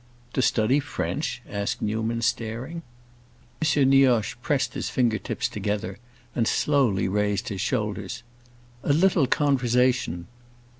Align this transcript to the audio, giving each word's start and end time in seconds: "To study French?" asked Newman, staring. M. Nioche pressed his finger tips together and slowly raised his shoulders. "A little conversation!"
"To 0.33 0.41
study 0.41 0.79
French?" 0.79 1.43
asked 1.47 1.79
Newman, 1.79 2.23
staring. 2.23 2.81
M. 3.61 3.87
Nioche 3.91 4.33
pressed 4.41 4.73
his 4.73 4.89
finger 4.89 5.19
tips 5.19 5.47
together 5.47 5.99
and 6.33 6.47
slowly 6.47 7.07
raised 7.07 7.49
his 7.49 7.61
shoulders. 7.61 8.23
"A 8.81 8.93
little 8.93 9.27
conversation!" 9.27 10.25